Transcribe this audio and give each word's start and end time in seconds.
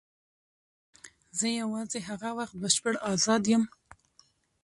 زه 1.37 1.47
یوازې 1.61 1.99
هغه 2.09 2.29
وخت 2.37 2.55
بشپړ 2.61 2.93
آزاد 3.11 3.43
یم. 3.51 3.63